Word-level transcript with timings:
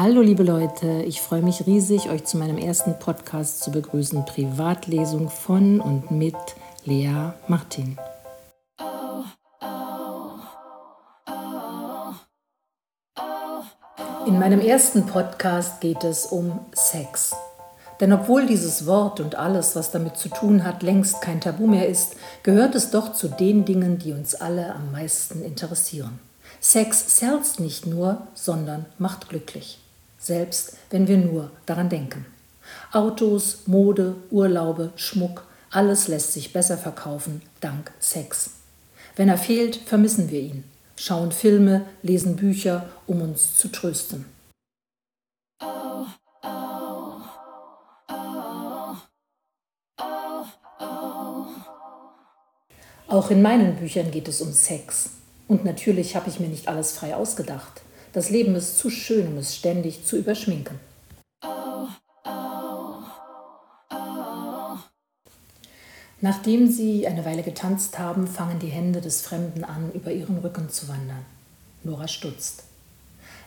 Hallo 0.00 0.20
liebe 0.20 0.44
Leute, 0.44 1.02
ich 1.08 1.20
freue 1.20 1.42
mich 1.42 1.66
riesig, 1.66 2.08
euch 2.08 2.22
zu 2.22 2.36
meinem 2.36 2.56
ersten 2.56 3.00
Podcast 3.00 3.64
zu 3.64 3.72
begrüßen, 3.72 4.24
Privatlesung 4.26 5.28
von 5.28 5.80
und 5.80 6.12
mit 6.12 6.36
Lea 6.84 7.32
Martin. 7.48 7.98
In 14.28 14.38
meinem 14.38 14.60
ersten 14.60 15.04
Podcast 15.04 15.80
geht 15.80 16.04
es 16.04 16.26
um 16.26 16.60
Sex. 16.74 17.34
Denn 18.00 18.12
obwohl 18.12 18.46
dieses 18.46 18.86
Wort 18.86 19.18
und 19.18 19.34
alles, 19.34 19.74
was 19.74 19.90
damit 19.90 20.16
zu 20.16 20.28
tun 20.28 20.62
hat, 20.62 20.84
längst 20.84 21.20
kein 21.22 21.40
Tabu 21.40 21.66
mehr 21.66 21.88
ist, 21.88 22.14
gehört 22.44 22.76
es 22.76 22.92
doch 22.92 23.14
zu 23.14 23.26
den 23.26 23.64
Dingen, 23.64 23.98
die 23.98 24.12
uns 24.12 24.36
alle 24.36 24.76
am 24.76 24.92
meisten 24.92 25.42
interessieren. 25.42 26.20
Sex 26.60 27.18
sells 27.18 27.58
nicht 27.58 27.84
nur, 27.84 28.28
sondern 28.34 28.86
macht 28.98 29.28
glücklich. 29.28 29.80
Selbst 30.28 30.76
wenn 30.90 31.08
wir 31.08 31.16
nur 31.16 31.50
daran 31.64 31.88
denken. 31.88 32.26
Autos, 32.92 33.60
Mode, 33.64 34.14
Urlaube, 34.30 34.92
Schmuck, 34.94 35.46
alles 35.70 36.06
lässt 36.06 36.34
sich 36.34 36.52
besser 36.52 36.76
verkaufen 36.76 37.40
dank 37.62 37.92
Sex. 37.98 38.50
Wenn 39.16 39.30
er 39.30 39.38
fehlt, 39.38 39.76
vermissen 39.76 40.30
wir 40.30 40.40
ihn, 40.40 40.64
schauen 40.96 41.32
Filme, 41.32 41.86
lesen 42.02 42.36
Bücher, 42.36 42.90
um 43.06 43.22
uns 43.22 43.56
zu 43.56 43.68
trösten. 43.68 44.26
Auch 53.06 53.30
in 53.30 53.40
meinen 53.40 53.76
Büchern 53.76 54.10
geht 54.10 54.28
es 54.28 54.42
um 54.42 54.52
Sex. 54.52 55.08
Und 55.48 55.64
natürlich 55.64 56.16
habe 56.16 56.28
ich 56.28 56.38
mir 56.38 56.48
nicht 56.48 56.68
alles 56.68 56.92
frei 56.92 57.16
ausgedacht. 57.16 57.80
Das 58.12 58.30
Leben 58.30 58.54
ist 58.54 58.78
zu 58.78 58.90
schön, 58.90 59.28
um 59.28 59.36
es 59.36 59.54
ständig 59.54 60.04
zu 60.04 60.16
überschminken. 60.16 60.80
Nachdem 66.20 66.68
sie 66.68 67.06
eine 67.06 67.24
Weile 67.24 67.42
getanzt 67.42 67.98
haben, 67.98 68.26
fangen 68.26 68.58
die 68.58 68.68
Hände 68.68 69.00
des 69.00 69.20
Fremden 69.22 69.62
an, 69.62 69.92
über 69.92 70.10
ihren 70.10 70.38
Rücken 70.38 70.68
zu 70.68 70.88
wandern. 70.88 71.24
Nora 71.84 72.08
stutzt. 72.08 72.64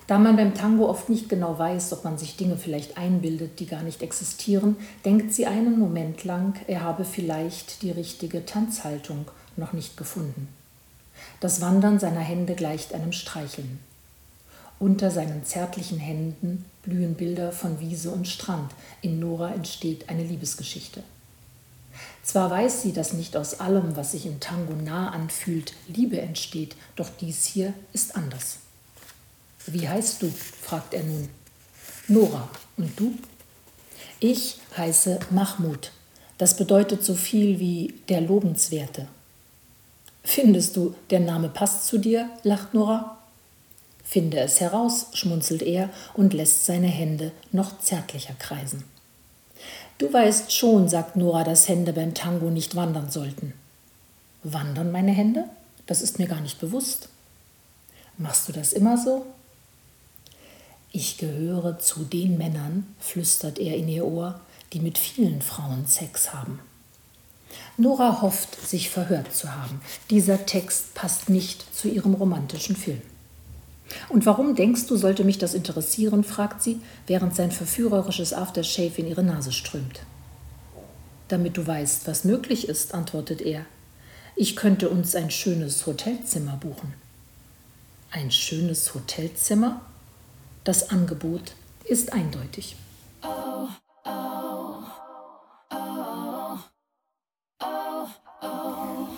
Da 0.08 0.18
man 0.18 0.36
beim 0.36 0.53
Tango 0.53 0.90
oft 0.90 1.09
nicht 1.09 1.28
genau 1.28 1.58
weiß, 1.58 1.92
ob 1.94 2.03
man 2.06 2.18
sich 2.18 2.38
Dinge 2.38 2.58
vielleicht 2.58 2.98
einbildet, 2.98 3.59
die 3.59 3.66
gar 3.66 3.84
nicht 3.84 4.02
existieren, 4.02 4.78
denkt 5.06 5.34
sie 5.34 5.48
einen 5.48 5.80
Moment 5.80 6.23
lang, 6.23 6.53
er 6.68 6.81
habe 6.81 7.03
vielleicht 7.03 7.81
die 7.81 7.92
richtige 7.92 8.46
Tanzhaltung 8.46 9.25
noch 9.58 9.73
nicht 9.73 9.98
gefunden. 9.98 10.48
Das 11.40 11.62
Wandern 11.62 12.00
seiner 12.00 12.22
Hände 12.22 12.56
gleicht 12.56 12.94
einem 12.94 13.12
Streicheln. 13.12 13.80
Unter 14.82 15.12
seinen 15.12 15.46
zärtlichen 15.46 16.00
Händen 16.00 16.66
blühen 16.82 17.14
Bilder 17.14 17.52
von 17.52 17.80
Wiese 17.80 18.10
und 18.10 18.28
Strand. 18.28 18.72
In 19.04 19.20
Nora 19.20 19.54
entsteht 19.54 20.10
eine 20.10 20.24
Liebesgeschichte. 20.24 21.04
Zwar 22.24 22.50
weiß 22.50 22.82
sie, 22.82 22.92
dass 22.92 23.14
nicht 23.14 23.38
aus 23.38 23.59
allem, 23.59 23.96
was 23.96 24.14
sich 24.14 24.26
im 24.26 24.40
Tango 24.40 24.74
nah 24.74 25.12
anfühlt, 25.12 25.74
Liebe 25.88 26.20
entsteht, 26.20 26.76
doch 26.96 27.09
dies 27.20 27.46
hier 27.46 27.76
ist 27.94 28.16
anders. 28.16 28.58
Wie 29.68 29.88
heißt 29.88 30.24
du? 30.24 30.34
fragt 30.62 30.96
er 30.96 31.04
nun. 31.04 31.30
Nora. 32.08 32.50
Und 32.76 33.00
du? 33.00 33.14
Ich 34.20 34.58
heiße 34.76 35.20
Mahmud. 35.30 35.92
Das 36.40 36.58
bedeutet 36.58 37.06
so 37.06 37.14
viel 37.14 37.59
wie 37.59 37.94
der 38.09 38.22
Lobenswerte. 38.22 39.08
Findest 40.24 40.76
du, 40.76 40.96
der 41.12 41.20
Name 41.20 41.50
passt 41.50 41.86
zu 41.86 42.00
dir? 42.00 42.32
lacht 42.42 42.74
Nora. 42.74 43.21
Finde 44.12 44.42
es 44.42 44.59
heraus, 44.59 45.06
schmunzelt 45.14 45.62
er 45.62 45.90
und 46.16 46.34
lässt 46.34 46.66
seine 46.66 46.90
Hände 46.90 47.31
noch 47.54 47.80
zärtlicher 47.80 48.34
kreisen. 48.34 48.84
Du 50.00 50.12
weißt 50.12 50.52
schon, 50.52 50.90
sagt 50.90 51.16
Nora, 51.16 51.45
dass 51.45 51.70
Hände 51.70 51.94
beim 51.94 52.14
Tango 52.14 52.50
nicht 52.50 52.76
wandern 52.76 53.09
sollten. 53.09 53.53
Wandern 54.44 54.91
meine 54.91 55.13
Hände? 55.13 55.46
Das 55.86 56.02
ist 56.02 56.19
mir 56.19 56.28
gar 56.28 56.41
nicht 56.41 56.59
bewusst. 56.59 57.08
Machst 58.18 58.50
du 58.50 58.52
das 58.52 58.74
immer 58.74 58.97
so? 58.97 59.25
Ich 60.91 61.18
gehöre 61.18 61.80
zu 61.80 62.03
den 62.03 62.38
Männern, 62.38 62.94
flüstert 63.00 63.59
er 63.59 63.78
in 63.78 63.88
ihr 63.88 64.06
Ohr, 64.06 64.41
die 64.74 64.81
mit 64.81 64.97
vielen 64.97 65.41
Frauen 65.41 65.88
Sex 65.88 66.34
haben. 66.34 66.59
Nora 67.78 68.22
hofft, 68.22 68.59
sich 68.59 68.90
verhört 68.90 69.34
zu 69.34 69.56
haben. 69.56 69.80
Dieser 70.09 70.46
Text 70.46 70.96
passt 70.96 71.30
nicht 71.30 71.74
zu 71.74 71.88
ihrem 71.88 72.13
romantischen 72.13 72.75
Film. 72.75 73.02
Und 74.09 74.25
warum 74.25 74.56
denkst 74.56 74.88
du, 74.88 74.97
sollte 74.97 75.24
mich 75.24 75.38
das 75.38 75.53
interessieren? 75.53 76.24
fragt 76.24 76.62
sie, 76.62 76.79
während 77.07 77.35
sein 77.35 77.52
verführerisches 77.52 78.34
Aftershave 78.34 79.02
in 79.02 79.07
ihre 79.07 79.24
Nase 79.24 79.52
strömt. 79.52 80.02
Damit 81.28 81.57
du 81.57 81.66
weißt, 81.66 82.07
was 82.07 82.24
möglich 82.24 82.68
ist, 82.68 82.94
antwortet 82.94 83.41
er. 83.41 83.66
Ich 84.35 84.56
könnte 84.56 84.90
uns 84.90 85.16
ein 85.16 85.31
schönes 85.31 85.85
Hotelzimmer 85.85 86.57
buchen. 86.57 86.94
Ein 88.12 88.31
schönes 88.31 88.94
Hotelzimmer? 88.94 89.81
Das 90.63 90.90
Angebot 90.90 91.53
ist 91.85 92.13
eindeutig. 92.13 92.75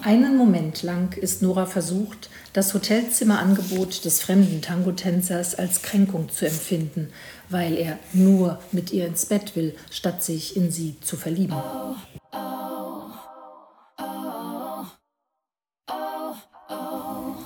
Einen 0.05 0.35
Moment 0.35 0.83
lang 0.83 1.15
ist 1.15 1.41
Nora 1.41 1.65
versucht, 1.65 2.29
das 2.51 2.73
Hotelzimmerangebot 2.73 4.03
des 4.03 4.21
fremden 4.21 4.61
Tango-Tänzers 4.61 5.55
als 5.55 5.81
Kränkung 5.81 6.27
zu 6.27 6.45
empfinden, 6.45 7.09
weil 7.47 7.77
er 7.77 7.97
nur 8.11 8.59
mit 8.73 8.91
ihr 8.91 9.07
ins 9.07 9.25
Bett 9.25 9.55
will, 9.55 9.77
statt 9.89 10.21
sich 10.21 10.57
in 10.57 10.71
sie 10.71 10.99
zu 10.99 11.15
verlieben. 11.15 11.55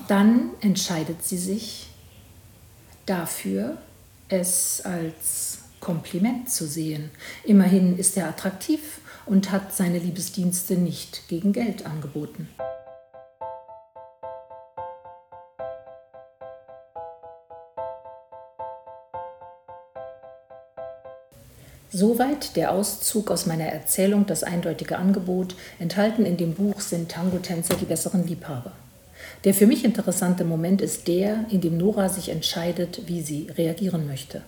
Dann 0.08 0.50
entscheidet 0.62 1.24
sie 1.24 1.38
sich 1.38 1.90
dafür, 3.06 3.78
es 4.30 4.82
als 4.84 5.60
Kompliment 5.80 6.50
zu 6.50 6.66
sehen. 6.66 7.12
Immerhin 7.44 8.00
ist 8.00 8.18
er 8.18 8.28
attraktiv 8.28 9.00
und 9.28 9.52
hat 9.52 9.74
seine 9.74 10.00
Liebesdienste 10.00 10.76
nicht 10.76 11.28
gegen 11.28 11.54
Geld 11.54 11.86
angeboten. 11.86 12.50
Soweit 21.90 22.56
der 22.58 22.74
Auszug 22.74 23.32
aus 23.32 23.46
meiner 23.46 23.66
Erzählung 23.66 24.26
Das 24.26 24.44
eindeutige 24.44 24.98
Angebot. 24.98 25.56
Enthalten 25.80 26.26
in 26.26 26.36
dem 26.36 26.54
Buch 26.54 26.82
sind 26.82 27.10
Tango-Tänzer 27.10 27.76
die 27.76 27.86
besseren 27.86 28.28
Liebhaber. 28.28 28.74
Der 29.46 29.54
für 29.54 29.68
mich 29.68 29.86
interessante 29.86 30.44
Moment 30.44 30.82
ist 30.82 31.08
der, 31.08 31.46
in 31.50 31.62
dem 31.62 31.78
Nora 31.78 32.10
sich 32.10 32.30
entscheidet, 32.30 33.08
wie 33.08 33.22
sie 33.22 33.48
reagieren 33.58 34.06
möchte. 34.06 34.42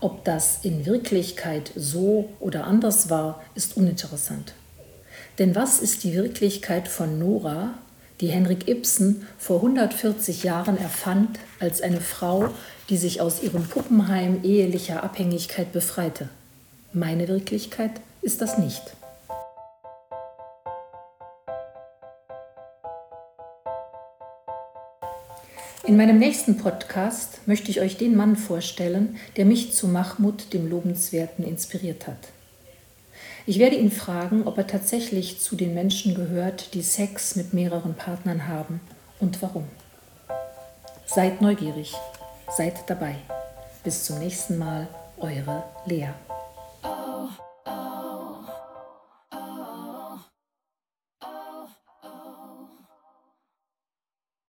Ob 0.00 0.24
das 0.24 0.60
in 0.62 0.86
Wirklichkeit 0.86 1.72
so 1.76 2.30
oder 2.40 2.64
anders 2.64 3.10
war, 3.10 3.42
ist 3.54 3.76
uninteressant. 3.76 4.54
Denn 5.38 5.54
was 5.54 5.80
ist 5.80 6.04
die 6.04 6.14
Wirklichkeit 6.14 6.88
von 6.88 7.18
Nora, 7.18 7.74
die 8.20 8.28
Henrik 8.28 8.66
Ibsen 8.66 9.26
vor 9.38 9.56
140 9.56 10.42
Jahren 10.42 10.78
erfand 10.78 11.38
als 11.58 11.82
eine 11.82 12.00
Frau, 12.00 12.48
die 12.88 12.96
sich 12.96 13.20
aus 13.20 13.42
ihrem 13.42 13.64
Puppenheim 13.64 14.40
ehelicher 14.42 15.02
Abhängigkeit 15.02 15.72
befreite? 15.72 16.28
Meine 16.92 17.28
Wirklichkeit 17.28 17.92
ist 18.22 18.40
das 18.40 18.58
nicht. 18.58 18.82
In 25.84 25.96
meinem 25.96 26.18
nächsten 26.18 26.58
Podcast 26.58 27.40
möchte 27.46 27.70
ich 27.70 27.80
euch 27.80 27.96
den 27.96 28.14
Mann 28.14 28.36
vorstellen, 28.36 29.16
der 29.36 29.46
mich 29.46 29.72
zu 29.72 29.88
Mahmud, 29.88 30.52
dem 30.52 30.68
Lobenswerten, 30.68 31.42
inspiriert 31.44 32.06
hat. 32.06 32.28
Ich 33.46 33.58
werde 33.58 33.76
ihn 33.76 33.90
fragen, 33.90 34.46
ob 34.46 34.58
er 34.58 34.66
tatsächlich 34.66 35.40
zu 35.40 35.56
den 35.56 35.72
Menschen 35.72 36.14
gehört, 36.14 36.74
die 36.74 36.82
Sex 36.82 37.34
mit 37.34 37.54
mehreren 37.54 37.94
Partnern 37.94 38.46
haben 38.46 38.80
und 39.20 39.40
warum. 39.40 39.64
Seid 41.06 41.40
neugierig, 41.40 41.94
seid 42.54 42.88
dabei. 42.88 43.16
Bis 43.82 44.04
zum 44.04 44.18
nächsten 44.18 44.58
Mal, 44.58 44.86
eure 45.18 45.64
Lea. 45.86 46.10